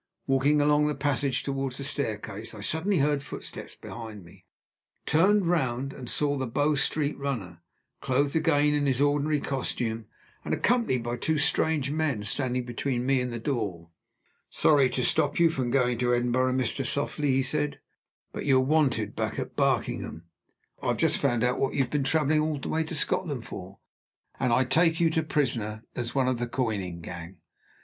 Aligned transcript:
Walking 0.25 0.59
along 0.59 0.87
the 0.87 0.95
passage 0.95 1.43
toward 1.43 1.73
the 1.73 1.83
staircase, 1.83 2.55
I 2.55 2.61
suddenly 2.61 2.97
heard 2.97 3.21
footsteps 3.21 3.75
behind 3.75 4.25
me 4.25 4.45
turned 5.05 5.45
round, 5.45 5.93
and 5.93 6.09
saw 6.09 6.35
the 6.37 6.47
Bow 6.47 6.73
Street 6.73 7.15
runner 7.19 7.61
(clothed 8.01 8.35
again 8.35 8.73
in 8.73 8.87
his 8.87 8.99
ordinary 8.99 9.39
costume, 9.39 10.07
and 10.43 10.55
accompanied 10.55 11.03
by 11.03 11.17
two 11.17 11.37
strange 11.37 11.91
men) 11.91 12.23
standing 12.23 12.65
between 12.65 13.05
me 13.05 13.21
and 13.21 13.31
the 13.31 13.37
door. 13.37 13.91
"Sorry 14.49 14.89
to 14.89 15.03
stop 15.05 15.37
you 15.39 15.51
from 15.51 15.69
going 15.69 15.99
to 15.99 16.15
Edinburgh, 16.15 16.53
Mr. 16.53 16.83
Softly," 16.83 17.27
he 17.33 17.43
said. 17.43 17.79
"But 18.33 18.47
you're 18.47 18.59
wanted 18.59 19.15
back 19.15 19.37
at 19.37 19.55
Barkingham. 19.55 20.23
I've 20.81 20.97
just 20.97 21.19
found 21.19 21.43
out 21.43 21.59
what 21.59 21.75
you 21.75 21.81
have 21.83 21.91
been 21.91 22.03
traveling 22.03 22.39
all 22.39 22.57
the 22.57 22.69
way 22.69 22.83
to 22.85 22.95
Scotland 22.95 23.45
for; 23.45 23.77
and 24.39 24.51
I 24.51 24.63
take 24.63 24.99
you 24.99 25.11
prisoner, 25.21 25.83
as 25.95 26.15
one 26.15 26.27
of 26.27 26.39
the 26.39 26.47
coining 26.47 27.01
gang. 27.01 27.37